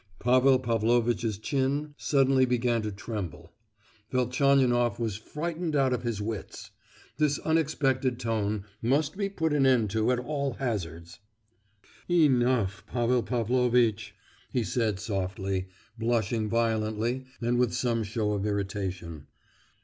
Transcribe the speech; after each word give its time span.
Pavel 0.17 0.57
Pavlovitch's 0.57 1.37
chin 1.37 1.93
suddenly 1.95 2.43
began 2.43 2.81
to 2.81 2.91
tremble. 2.91 3.53
Velchaninoff 4.09 4.97
was 4.97 5.15
frightened 5.15 5.75
out 5.75 5.93
of 5.93 6.01
his 6.01 6.19
wits. 6.19 6.71
This 7.17 7.37
unexpected 7.37 8.19
tone 8.19 8.65
must 8.81 9.15
be 9.15 9.29
put 9.29 9.53
an 9.53 9.67
end 9.67 9.91
to 9.91 10.11
at 10.11 10.17
all 10.17 10.53
hazards. 10.53 11.19
"Enough, 12.09 12.83
Pavel 12.87 13.21
Pavlovitch!" 13.21 14.15
he 14.51 14.63
said 14.63 14.99
softly, 14.99 15.67
blushing 15.99 16.49
violently 16.49 17.27
and 17.39 17.59
with 17.59 17.71
some 17.71 18.01
show 18.03 18.33
of 18.33 18.43
irritation. 18.43 19.27